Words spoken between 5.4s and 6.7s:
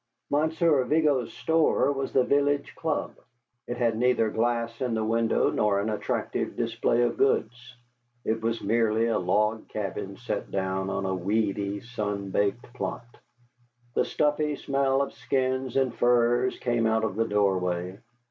nor an attractive